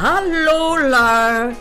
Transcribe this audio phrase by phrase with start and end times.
[0.00, 1.52] Hallo Lar.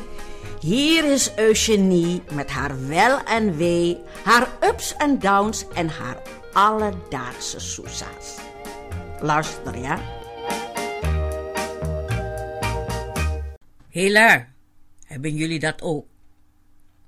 [0.59, 6.21] Hier is Eugenie met haar wel en wee, haar ups en downs en haar
[6.53, 8.37] alledaagse soesa's.
[9.21, 9.99] Luister ja.
[13.89, 14.47] Hela,
[15.05, 16.07] hebben jullie dat ook?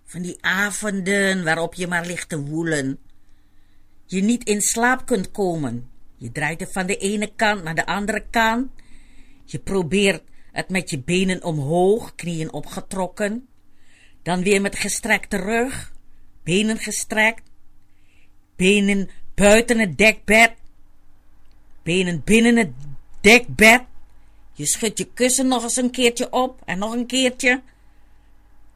[0.06, 3.00] Van die avonden waarop je maar ligt te woelen.
[4.06, 5.90] Je niet in slaap kunt komen.
[6.16, 8.72] Je draait er van de ene kant naar de andere kant.
[9.46, 13.48] Je probeert het met je benen omhoog, knieën opgetrokken.
[14.24, 15.94] Dan weer met gestrekte rug,
[16.44, 17.50] benen gestrekt.
[18.56, 20.54] Benen buiten het dekbed.
[21.84, 22.72] Benen binnen het
[23.22, 23.82] dekbed.
[24.54, 27.62] Je schudt je kussen nog eens een keertje op en nog een keertje.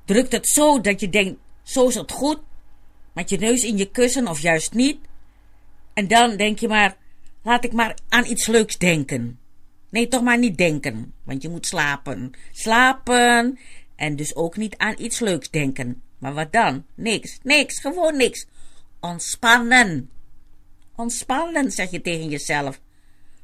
[0.05, 2.39] Drukt het zo dat je denkt, zo is het goed.
[3.13, 4.97] Met je neus in je kussen of juist niet.
[5.93, 6.97] En dan denk je maar,
[7.43, 9.39] laat ik maar aan iets leuks denken.
[9.95, 12.31] Nee, toch maar niet denken, want je moet slapen.
[12.51, 13.59] Slapen
[13.95, 16.01] en dus ook niet aan iets leuks denken.
[16.17, 16.85] Maar wat dan?
[16.95, 18.47] Niks, niks, gewoon niks.
[18.99, 20.09] Ontspannen.
[20.95, 22.81] Ontspannen, zeg je tegen jezelf.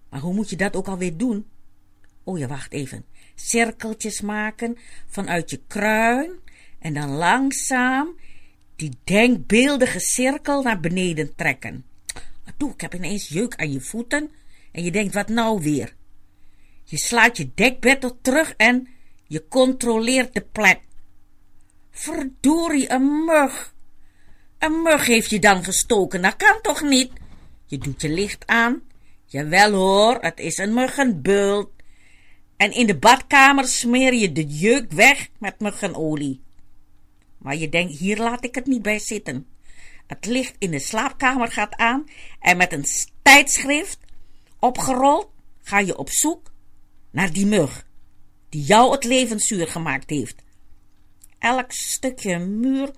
[0.10, 1.46] Maar hoe moet je dat ook alweer doen?
[2.24, 3.06] Oh ja, wacht even.
[3.36, 4.78] Cirkeltjes maken
[5.08, 6.32] vanuit je kruin
[6.80, 8.10] en dan langzaam
[8.76, 11.86] die denkbeeldige cirkel naar beneden trekken.
[12.58, 14.32] Toe, ik heb ineens jeuk aan je voeten
[14.72, 16.00] en je denkt, wat nou weer?
[16.92, 18.88] Je slaat je dekbed terug en
[19.28, 20.80] je controleert de plek.
[21.92, 23.74] Verdorie, een mug.
[24.60, 27.12] Een mug heeft je dan gestoken, dat kan toch niet?
[27.66, 28.82] Je doet je licht aan.
[29.26, 31.70] Jawel hoor, het is een muggenbult.
[32.58, 36.42] En in de badkamer smeer je de jeuk weg met muggenolie.
[37.38, 39.48] Maar je denkt, hier laat ik het niet bij zitten.
[40.08, 42.06] Het licht in de slaapkamer gaat aan
[42.40, 42.86] en met een
[43.22, 44.00] tijdschrift
[44.60, 45.30] opgerold
[45.62, 46.51] ga je op zoek
[47.12, 47.86] naar die mug
[48.50, 50.44] die jou het leven zuur gemaakt heeft.
[51.40, 52.92] Elk stukje muur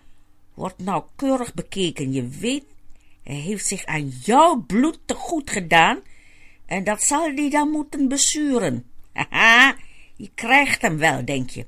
[0.53, 2.13] wordt nauwkeurig bekeken.
[2.13, 2.65] Je weet,
[3.23, 6.01] hij heeft zich aan jouw bloed te goed gedaan
[6.65, 8.85] en dat zal hij dan moeten bezuren.
[9.13, 9.75] Haha,
[10.15, 11.65] je krijgt hem wel, denk je.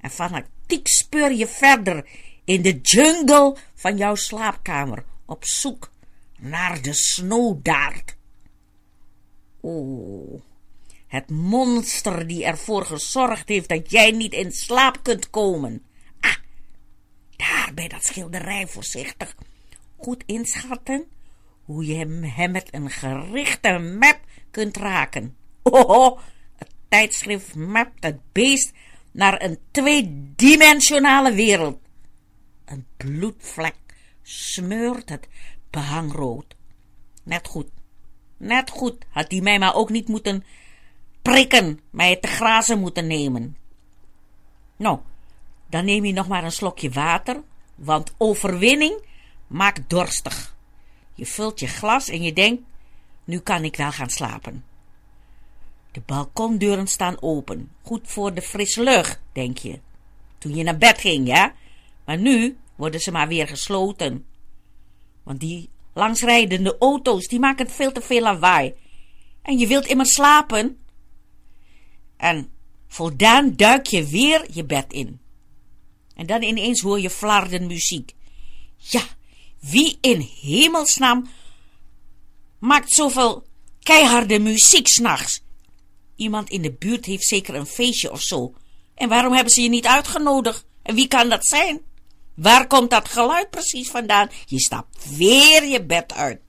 [0.00, 2.08] En fanatiek speur je verder
[2.44, 5.90] in de jungle van jouw slaapkamer op zoek
[6.38, 8.16] naar de snowdaard.
[9.60, 10.42] Oh,
[11.12, 15.82] het monster die ervoor gezorgd heeft dat jij niet in slaap kunt komen.
[16.20, 16.36] Ah,
[17.36, 19.36] daar bij dat schilderij voorzichtig.
[19.96, 21.04] Goed inschatten
[21.64, 24.20] hoe je hem, met een gerichte map
[24.50, 25.36] kunt raken.
[25.62, 26.18] Oh,
[26.56, 28.72] het tijdschrift mapt het beest
[29.10, 31.80] naar een tweedimensionale wereld.
[32.64, 33.76] Een bloedvlek
[34.22, 35.28] smeurt het
[35.70, 36.56] behang rood.
[37.22, 37.68] Net goed,
[38.36, 40.44] net goed had hij mij maar ook niet moeten
[41.22, 43.56] prikken, mij te grazen moeten nemen.
[44.76, 44.98] Nou,
[45.70, 47.42] dan neem je nog maar een slokje water,
[47.74, 49.02] want overwinning
[49.46, 50.56] maakt dorstig.
[51.14, 52.62] Je vult je glas en je denkt,
[53.24, 54.64] nu kan ik wel gaan slapen.
[55.90, 59.80] De balkondeuren staan open, goed voor de frisse lucht, denk je.
[60.38, 61.54] Toen je naar bed ging, ja?
[62.04, 64.26] Maar nu worden ze maar weer gesloten.
[65.22, 68.74] Want die langsrijdende auto's, die maken veel te veel lawaai.
[69.42, 70.81] En je wilt immer slapen.
[72.22, 72.50] En
[72.88, 75.20] voldaan duik je weer je bed in.
[76.14, 78.14] En dan ineens hoor je flarden muziek.
[78.76, 79.02] Ja,
[79.60, 81.28] wie in hemelsnaam
[82.58, 83.46] maakt zoveel
[83.80, 85.42] keiharde muziek s'nachts?
[86.16, 88.54] Iemand in de buurt heeft zeker een feestje of zo.
[88.94, 90.64] En waarom hebben ze je niet uitgenodigd?
[90.82, 91.80] En wie kan dat zijn?
[92.34, 94.30] Waar komt dat geluid precies vandaan?
[94.46, 96.40] Je stapt weer je bed uit.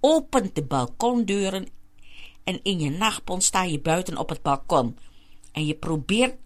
[0.00, 1.68] Opent de balkondeuren
[2.48, 4.98] en in je nachtpon sta je buiten op het balkon.
[5.52, 6.36] En je probeert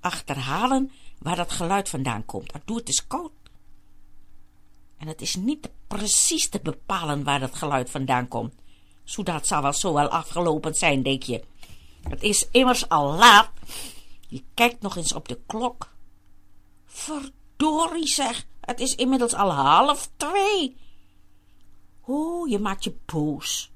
[0.00, 2.52] achterhalen waar dat geluid vandaan komt.
[2.52, 3.32] Maar doe het is koud.
[4.98, 8.54] En het is niet precies te bepalen waar dat geluid vandaan komt.
[9.04, 11.44] Zodat zal wel zo wel afgelopen zijn, denk je.
[12.02, 13.50] Het is immers al laat.
[14.28, 15.92] Je kijkt nog eens op de klok.
[16.84, 20.76] Verdorie zeg, het is inmiddels al half twee.
[22.06, 23.71] O, je maakt je boos.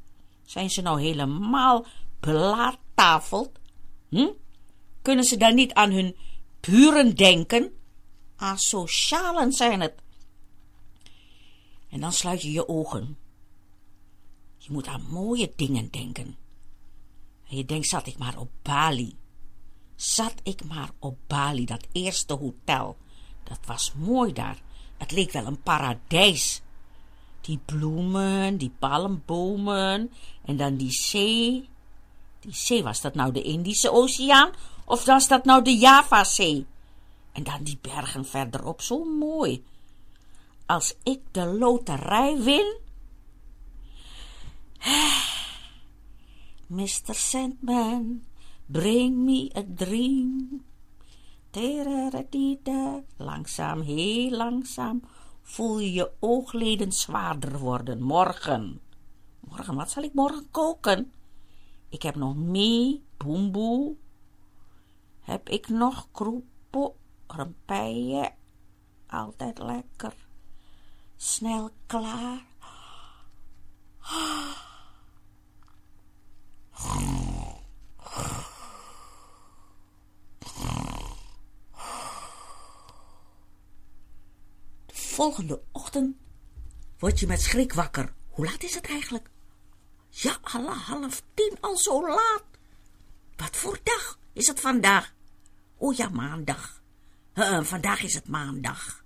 [0.47, 1.87] Zijn ze nou helemaal
[2.21, 3.59] belaattafeld?
[4.09, 4.31] Hm?
[5.03, 6.17] Kunnen ze dan niet aan hun
[6.61, 7.73] buren denken?
[8.37, 9.95] Asocialen zijn het.
[11.89, 13.19] En dan sluit je je ogen.
[14.59, 16.37] Je moet aan mooie dingen denken.
[17.49, 19.17] En je denkt, zat ik maar op Bali.
[19.95, 22.97] Zat ik maar op Bali, dat eerste hotel.
[23.45, 24.63] Dat was mooi daar.
[24.97, 26.63] Het leek wel een paradijs.
[27.47, 30.11] Die bloemen, die palmbomen
[30.45, 31.69] en dan die zee.
[32.43, 34.51] Die zee, was dat nou de Indische Oceaan
[34.85, 36.67] of was dat nou de Javazee?
[37.33, 39.65] En dan die bergen verderop, zo mooi.
[40.67, 42.77] Als ik de loterij win.
[46.67, 47.15] Mr.
[47.15, 48.25] Sandman,
[48.67, 50.65] bring me a dream.
[53.17, 55.03] Langzaam, heel langzaam
[55.47, 58.03] voel je je oogleden zwaarder worden.
[58.03, 58.81] Morgen.
[59.41, 61.13] Morgen, wat zal ik morgen koken?
[61.89, 63.95] Ik heb nog mee, boemboe.
[65.21, 66.97] Heb ik nog kroepo,
[67.27, 68.35] rempeien.
[69.07, 70.15] Altijd lekker.
[71.17, 72.45] Snel klaar.
[85.17, 86.17] Volgende ochtend
[86.99, 88.13] word je met schrik wakker.
[88.29, 89.31] Hoe laat is het eigenlijk?
[90.09, 92.45] Ja, Allah, half tien, al zo laat.
[93.37, 95.15] Wat voor dag is het vandaag?
[95.77, 96.83] Oh ja, maandag.
[97.63, 99.05] Vandaag is het maandag.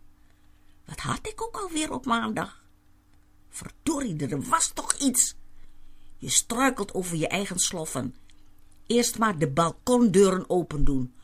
[0.87, 2.65] Wat had ik ook alweer op maandag?
[3.49, 5.35] Verdorie, er was toch iets.
[6.17, 8.15] Je struikelt over je eigen sloffen.
[8.87, 11.15] Eerst maar de balkondeuren open doen.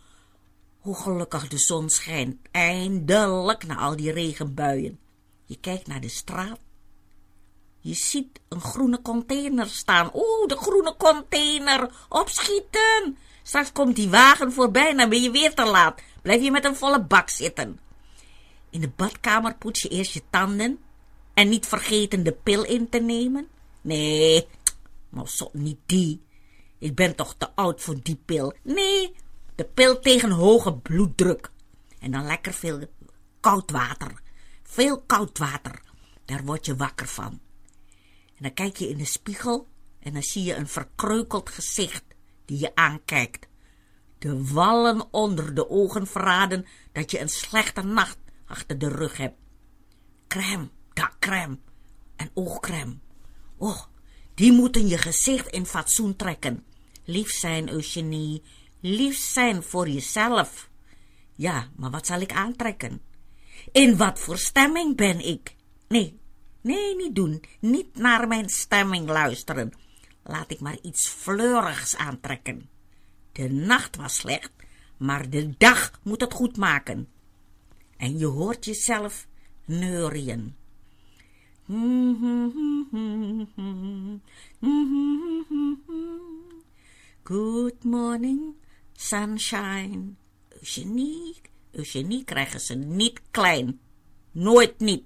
[0.86, 4.98] Hoe gelukkig de zon schijnt, eindelijk na al die regenbuien.
[5.44, 6.58] Je kijkt naar de straat.
[7.80, 10.10] Je ziet een groene container staan.
[10.14, 11.90] Oeh, de groene container.
[12.08, 13.18] Opschieten.
[13.42, 16.00] Straks komt die wagen voorbij en dan ben je weer te laat.
[16.22, 17.80] Blijf je met een volle bak zitten.
[18.70, 20.78] In de badkamer poets je eerst je tanden.
[21.34, 23.48] En niet vergeten de pil in te nemen.
[23.80, 24.46] Nee,
[25.08, 26.22] nou zo niet die.
[26.78, 28.52] Ik ben toch te oud voor die pil.
[28.62, 29.14] Nee,
[29.56, 31.50] de pil tegen hoge bloeddruk.
[31.98, 32.80] En dan lekker veel
[33.40, 34.20] koud water.
[34.62, 35.82] Veel koud water.
[36.24, 37.40] Daar word je wakker van.
[38.36, 39.68] En dan kijk je in de spiegel
[39.98, 42.04] en dan zie je een verkreukeld gezicht
[42.44, 43.46] die je aankijkt.
[44.18, 49.38] De wallen onder de ogen verraden dat je een slechte nacht achter de rug hebt.
[50.28, 51.58] Crème, dakcrème
[52.16, 52.98] en oogcrème.
[53.56, 53.82] Oh,
[54.34, 56.64] die moeten je gezicht in fatsoen trekken.
[57.04, 58.42] Lief zijn, Eugenie,
[58.80, 60.70] lief zijn voor jezelf.
[61.34, 63.00] Ja, maar wat zal ik aantrekken?
[63.72, 65.56] In wat voor stemming ben ik?
[65.88, 66.18] Nee,
[66.60, 67.42] nee, niet doen.
[67.60, 69.72] Niet naar mijn stemming luisteren.
[70.22, 72.68] Laat ik maar iets fleurigs aantrekken.
[73.32, 74.52] De nacht was slecht,
[74.96, 77.08] maar de dag moet het goed maken.
[77.96, 79.26] En je hoort jezelf
[79.64, 80.56] neurien.
[87.22, 88.54] Good morning,
[88.96, 90.14] Sunshine.
[90.48, 91.40] Eugenie,
[91.70, 93.80] Eugenie krijgen ze niet klein.
[94.30, 95.04] Nooit niet.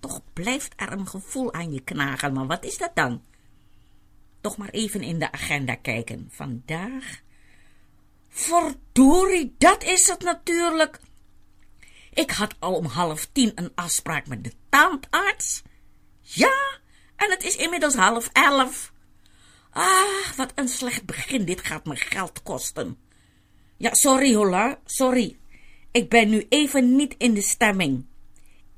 [0.00, 3.22] Toch blijft er een gevoel aan je knagen, maar wat is dat dan?
[4.40, 6.28] Toch maar even in de agenda kijken.
[6.30, 7.22] Vandaag.
[8.28, 11.00] Verdorie, dat is het natuurlijk.
[12.12, 15.62] Ik had al om half tien een afspraak met de tandarts.
[16.20, 16.78] Ja,
[17.16, 18.92] en het is inmiddels half elf.
[19.74, 21.44] Ah, wat een slecht begin.
[21.44, 22.98] Dit gaat me geld kosten.
[23.76, 25.36] Ja, sorry hola, sorry.
[25.90, 28.06] Ik ben nu even niet in de stemming.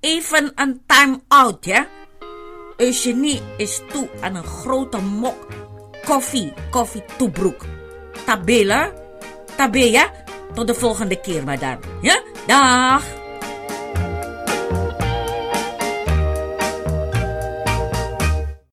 [0.00, 1.88] Even een time-out, ja?
[2.76, 5.46] Eugenie is toe aan een grote mok
[6.04, 7.64] koffie, koffie toebroek.
[8.24, 8.92] Tabela,
[9.56, 10.10] tabea,
[10.54, 11.78] tot de volgende keer dan.
[12.00, 13.15] Ja, dag.